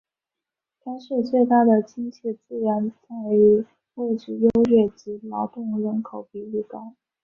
[0.83, 3.63] 该市最大的经济资源在于
[3.93, 6.95] 位置优越及劳动人口比例高。